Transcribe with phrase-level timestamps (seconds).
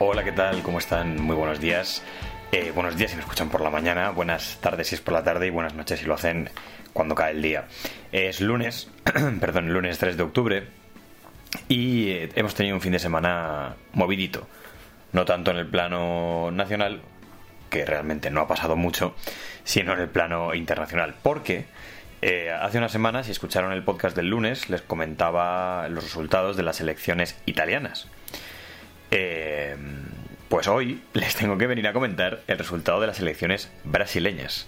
[0.00, 0.62] Hola, ¿qué tal?
[0.62, 1.20] ¿Cómo están?
[1.20, 2.04] Muy buenos días.
[2.52, 5.24] Eh, buenos días si me escuchan por la mañana, buenas tardes si es por la
[5.24, 6.50] tarde y buenas noches si lo hacen
[6.92, 7.66] cuando cae el día.
[8.12, 8.88] Es lunes,
[9.40, 10.68] perdón, lunes 3 de octubre
[11.66, 14.46] y eh, hemos tenido un fin de semana movidito.
[15.10, 17.00] No tanto en el plano nacional,
[17.68, 19.16] que realmente no ha pasado mucho,
[19.64, 21.16] sino en el plano internacional.
[21.24, 21.66] Porque
[22.22, 26.62] eh, hace unas semanas, si escucharon el podcast del lunes, les comentaba los resultados de
[26.62, 28.06] las elecciones italianas.
[29.10, 29.76] Eh,
[30.48, 34.66] pues hoy les tengo que venir a comentar el resultado de las elecciones brasileñas.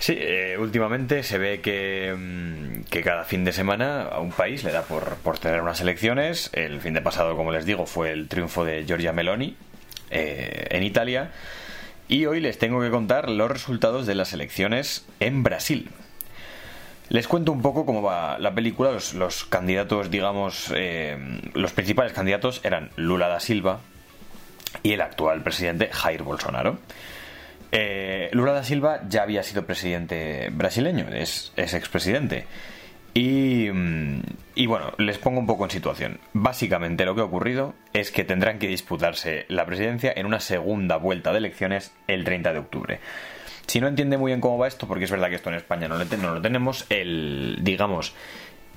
[0.00, 4.64] Sí, eh, últimamente se ve que, mm, que, cada fin de semana a un país
[4.64, 6.50] le da por, por, tener unas elecciones.
[6.54, 9.56] El fin de pasado, como les digo, fue el triunfo de Giorgia Meloni
[10.10, 11.30] eh, en Italia.
[12.08, 15.88] Y hoy les tengo que contar los resultados de las elecciones en Brasil.
[17.08, 18.90] Les cuento un poco cómo va la película.
[18.90, 23.80] Los, candidatos, digamos, eh, los principales candidatos eran Lula da Silva
[24.82, 26.78] y el actual presidente Jair Bolsonaro.
[27.70, 32.46] Eh, Lula da Silva ya había sido presidente brasileño, es, es expresidente.
[33.14, 33.68] Y,
[34.54, 36.18] y, bueno, les pongo un poco en situación.
[36.32, 40.96] Básicamente lo que ha ocurrido es que tendrán que disputarse la presidencia en una segunda
[40.96, 43.00] vuelta de elecciones el 30 de octubre.
[43.66, 45.88] Si no entiende muy bien cómo va esto, porque es verdad que esto en España
[45.88, 48.14] no lo, tenemos, el, digamos,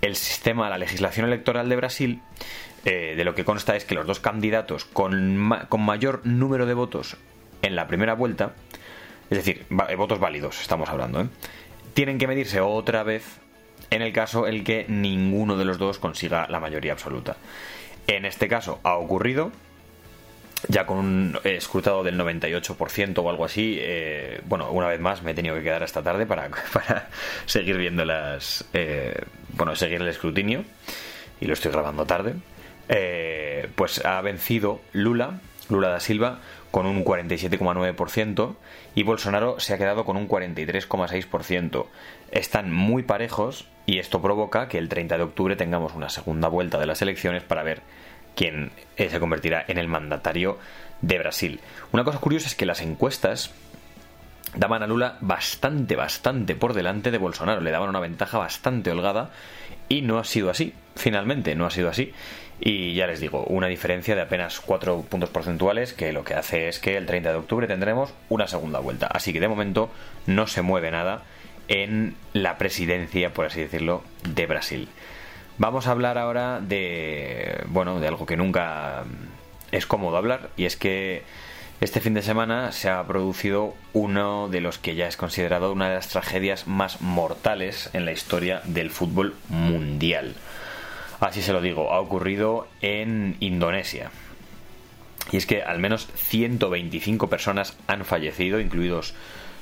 [0.02, 2.22] el sistema, la legislación electoral de Brasil,
[2.86, 6.75] eh, de lo que consta es que los dos candidatos con, con mayor número de
[6.75, 7.17] votos
[7.61, 8.53] en la primera vuelta,
[9.30, 9.66] es decir,
[9.97, 11.27] votos válidos, estamos hablando, ¿eh?
[11.95, 13.39] tienen que medirse otra vez
[13.89, 17.38] en el caso en el que ninguno de los dos consiga la mayoría absoluta.
[18.08, 19.52] En este caso ha ocurrido,
[20.67, 23.77] ya con un escrutado del 98% o algo así.
[23.80, 27.09] Eh, bueno, una vez más me he tenido que quedar esta tarde para, para
[27.45, 28.66] seguir viendo las.
[28.73, 29.16] Eh,
[29.53, 30.63] bueno, seguir el escrutinio.
[31.39, 32.36] Y lo estoy grabando tarde.
[32.87, 35.39] Eh, pues ha vencido Lula,
[35.70, 36.39] Lula da Silva,
[36.71, 38.55] con un 47,9%
[38.95, 41.86] y Bolsonaro se ha quedado con un 43,6%.
[42.31, 46.77] Están muy parejos y esto provoca que el 30 de octubre tengamos una segunda vuelta
[46.77, 47.81] de las elecciones para ver
[48.36, 50.58] quién se convertirá en el mandatario
[51.02, 51.60] de Brasil.
[51.92, 53.52] Una cosa curiosa es que las encuestas
[54.56, 59.32] daban a Lula bastante, bastante por delante de Bolsonaro, le daban una ventaja bastante holgada
[59.90, 62.14] y no ha sido así, finalmente no ha sido así.
[62.60, 66.70] Y ya les digo, una diferencia de apenas 4 puntos porcentuales que lo que hace
[66.70, 69.08] es que el 30 de octubre tendremos una segunda vuelta.
[69.08, 69.92] Así que de momento
[70.26, 71.23] no se mueve nada
[71.67, 74.88] en la presidencia, por así decirlo, de Brasil.
[75.58, 79.04] Vamos a hablar ahora de, bueno, de algo que nunca
[79.71, 81.23] es cómodo hablar y es que
[81.80, 85.89] este fin de semana se ha producido uno de los que ya es considerado una
[85.89, 90.36] de las tragedias más mortales en la historia del fútbol mundial.
[91.21, 94.11] Así se lo digo, ha ocurrido en Indonesia.
[95.32, 99.14] Y es que al menos 125 personas han fallecido, incluidos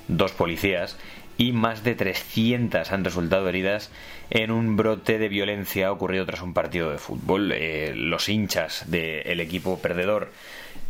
[0.07, 0.97] dos policías,
[1.37, 3.91] y más de 300 han resultado heridas
[4.29, 7.51] en un brote de violencia ocurrido tras un partido de fútbol.
[7.51, 10.31] Eh, los hinchas del equipo perdedor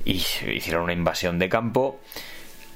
[0.05, 1.99] hicieron una invasión de campo.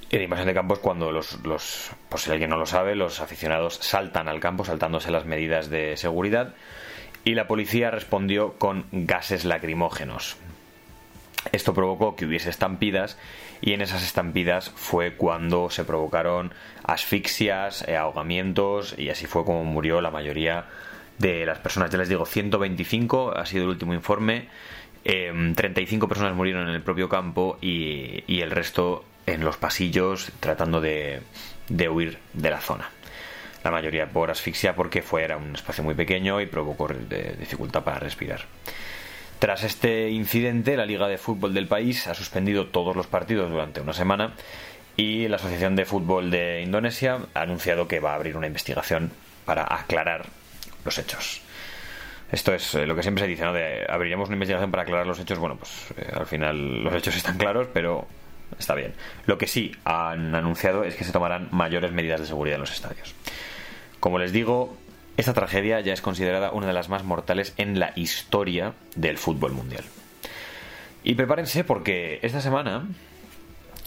[0.10, 3.20] La invasión de campo es cuando los, los, por si alguien no lo sabe, los
[3.20, 6.54] aficionados saltan al campo saltándose las medidas de seguridad
[7.26, 10.38] y la policía respondió con gases lacrimógenos.
[11.52, 13.18] Esto provocó que hubiese estampidas
[13.62, 16.54] y en esas estampidas fue cuando se provocaron
[16.84, 20.66] asfixias, eh, ahogamientos y así fue como murió la mayoría
[21.18, 21.90] de las personas.
[21.90, 24.50] Ya les digo, 125 ha sido el último informe,
[25.04, 30.82] 35 em, personas murieron en el propio campo y, el resto en los pasillos tratando
[30.82, 31.22] de,
[31.70, 32.90] de huir de la zona
[33.64, 36.88] la mayoría por asfixia porque fue era un espacio muy pequeño y provocó
[37.40, 38.46] dificultad para respirar.
[39.40, 43.82] Tras este incidente, la Liga de Fútbol del país ha suspendido todos los partidos durante
[43.82, 44.34] una semana
[44.96, 49.12] y la Asociación de Fútbol de Indonesia ha anunciado que va a abrir una investigación
[49.46, 50.26] para aclarar
[50.84, 51.42] los hechos.
[52.32, 53.54] Esto es eh, lo que siempre se dice, ¿no?
[53.54, 55.38] De abriremos una investigación para aclarar los hechos.
[55.38, 58.08] Bueno, pues eh, al final los hechos están claros, pero
[58.58, 58.96] está bien.
[59.28, 62.72] Lo que sí han anunciado es que se tomarán mayores medidas de seguridad en los
[62.72, 63.14] estadios.
[64.00, 64.76] Como les digo,
[65.18, 69.52] esta tragedia ya es considerada una de las más mortales en la historia del fútbol
[69.52, 69.84] mundial.
[71.04, 72.86] Y prepárense porque esta semana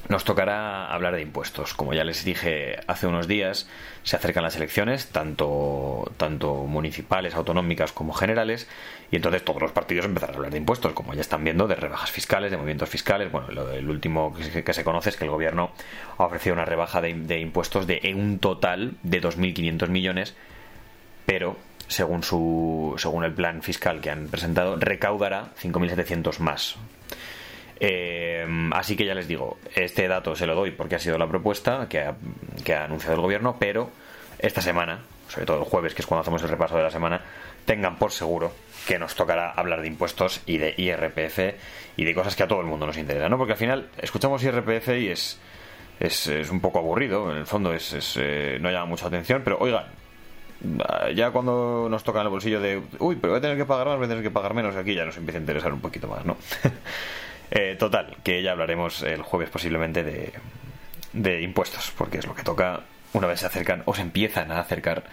[0.08, 1.74] nos tocará hablar de impuestos.
[1.74, 3.68] Como ya les dije hace unos días,
[4.02, 8.66] se acercan las elecciones, tanto, tanto municipales, autonómicas como generales,
[9.12, 11.76] y entonces todos los partidos empezarán a hablar de impuestos, como ya están viendo, de
[11.76, 13.30] rebajas fiscales, de movimientos fiscales.
[13.30, 15.70] Bueno, lo, el último que se conoce es que el gobierno
[16.18, 20.34] ha ofrecido una rebaja de, de impuestos de un total de 2.500 millones
[21.26, 21.56] pero
[21.88, 26.76] según, su, según el plan fiscal que han presentado, recaudará 5.700 más.
[27.80, 31.26] Eh, así que ya les digo, este dato se lo doy porque ha sido la
[31.26, 32.14] propuesta que ha,
[32.62, 33.90] que ha anunciado el gobierno, pero
[34.38, 37.22] esta semana, sobre todo el jueves, que es cuando hacemos el repaso de la semana,
[37.64, 38.52] tengan por seguro
[38.86, 41.38] que nos tocará hablar de impuestos y de IRPF
[41.96, 43.38] y de cosas que a todo el mundo nos interesa, ¿no?
[43.38, 45.38] Porque al final escuchamos IRPF y es,
[45.98, 49.58] es, un poco aburrido, en el fondo es, es eh, no llama mucha atención, pero
[49.58, 49.84] oigan,
[51.14, 53.86] ya cuando nos toca en el bolsillo de, uy, pero voy a tener que pagar
[53.86, 56.08] más, voy a tener que pagar menos, aquí ya nos empieza a interesar un poquito
[56.08, 56.36] más, ¿no?
[57.50, 60.32] eh, total, que ya hablaremos el jueves posiblemente de,
[61.12, 62.80] de impuestos, porque es lo que toca
[63.12, 65.04] una vez se acercan o se empiezan a acercar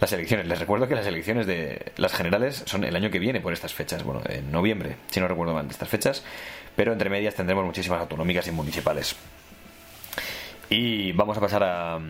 [0.00, 0.46] las elecciones.
[0.46, 3.72] Les recuerdo que las elecciones de las generales son el año que viene por estas
[3.72, 6.24] fechas, bueno, en noviembre, si no recuerdo mal, de estas fechas,
[6.76, 9.16] pero entre medias tendremos muchísimas autonómicas y municipales.
[10.70, 12.00] Y vamos a pasar a.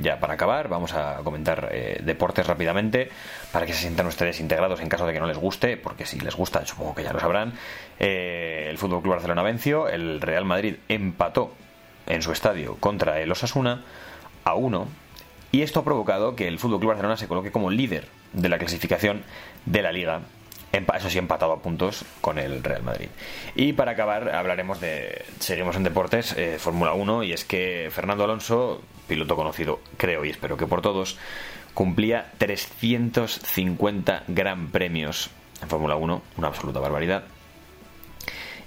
[0.00, 3.10] Ya para acabar, vamos a comentar eh, deportes rápidamente
[3.52, 6.20] para que se sientan ustedes integrados en caso de que no les guste, porque si
[6.20, 7.54] les gusta, supongo que ya lo sabrán.
[7.98, 11.52] Eh, el Fútbol Club Barcelona venció, el Real Madrid empató
[12.06, 13.84] en su estadio contra el Osasuna
[14.44, 14.88] a uno
[15.50, 18.58] y esto ha provocado que el Fútbol Club Barcelona se coloque como líder de la
[18.58, 19.22] clasificación
[19.64, 20.20] de la liga.
[20.72, 23.08] Eso sí, empatado a puntos con el Real Madrid.
[23.54, 25.24] Y para acabar, hablaremos de.
[25.38, 30.30] Seguimos en deportes, eh, Fórmula 1, y es que Fernando Alonso, piloto conocido, creo y
[30.30, 31.16] espero que por todos,
[31.72, 35.30] cumplía 350 gran premios
[35.62, 37.24] en Fórmula 1, una absoluta barbaridad.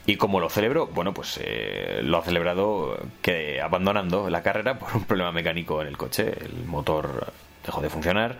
[0.05, 0.87] ¿Y cómo lo celebró?
[0.87, 5.87] Bueno, pues eh, lo ha celebrado que abandonando la carrera por un problema mecánico en
[5.87, 6.33] el coche.
[6.41, 7.31] El motor
[7.63, 8.39] dejó de funcionar.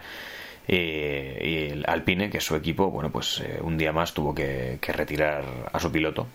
[0.67, 4.33] Eh, y el Alpine, que es su equipo, bueno, pues eh, un día más tuvo
[4.33, 6.27] que, retirar a su piloto.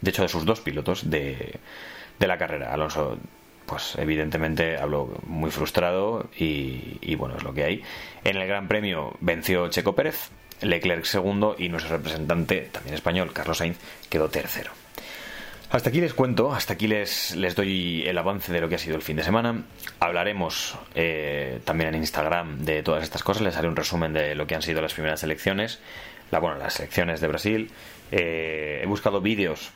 [0.00, 1.54] De hecho, de sus dos pilotos de,
[2.18, 2.72] de la carrera.
[2.72, 3.18] Alonso,
[3.66, 7.82] pues evidentemente habló muy frustrado y, y bueno, es lo que hay.
[8.22, 10.30] En el Gran Premio venció Checo Pérez
[10.60, 13.78] Leclerc segundo y nuestro representante, también español, Carlos Sainz,
[14.08, 14.83] quedó tercero.
[15.74, 18.78] Hasta aquí les cuento, hasta aquí les, les doy el avance de lo que ha
[18.78, 19.64] sido el fin de semana.
[19.98, 24.46] Hablaremos eh, también en Instagram de todas estas cosas, les haré un resumen de lo
[24.46, 25.80] que han sido las primeras elecciones,
[26.30, 27.72] la, bueno, las elecciones de Brasil.
[28.12, 29.72] Eh, he buscado vídeos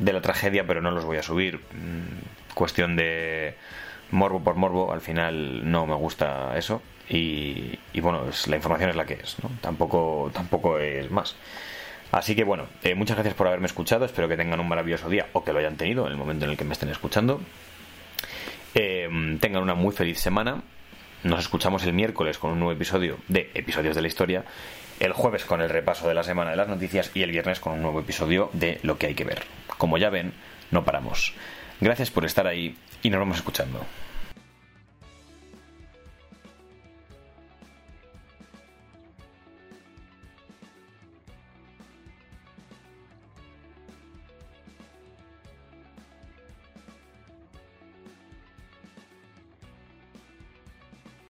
[0.00, 1.58] de la tragedia, pero no los voy a subir.
[1.58, 3.54] Mm, cuestión de
[4.10, 6.82] morbo por morbo, al final no me gusta eso.
[7.08, 9.50] Y, bueno, la información es la que es, ¿no?
[9.60, 11.36] Tampoco, tampoco es más.
[12.14, 15.26] Así que bueno, eh, muchas gracias por haberme escuchado, espero que tengan un maravilloso día
[15.32, 17.40] o que lo hayan tenido en el momento en el que me estén escuchando.
[18.76, 19.08] Eh,
[19.40, 20.62] tengan una muy feliz semana.
[21.24, 24.44] Nos escuchamos el miércoles con un nuevo episodio de Episodios de la Historia,
[25.00, 27.72] el jueves con el repaso de la semana de las noticias y el viernes con
[27.72, 29.42] un nuevo episodio de Lo que hay que ver.
[29.76, 30.34] Como ya ven,
[30.70, 31.34] no paramos.
[31.80, 33.84] Gracias por estar ahí y nos vamos escuchando.